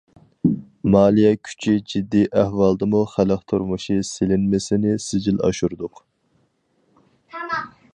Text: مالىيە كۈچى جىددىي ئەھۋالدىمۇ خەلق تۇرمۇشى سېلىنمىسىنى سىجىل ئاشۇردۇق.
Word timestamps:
مالىيە 0.95 1.33
كۈچى 1.47 1.73
جىددىي 1.91 2.25
ئەھۋالدىمۇ 2.43 3.03
خەلق 3.13 3.45
تۇرمۇشى 3.53 4.01
سېلىنمىسىنى 4.13 4.99
سىجىل 5.09 5.41
ئاشۇردۇق. 5.49 6.07